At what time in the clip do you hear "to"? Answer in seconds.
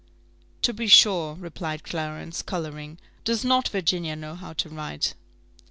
0.63-0.73, 4.53-4.67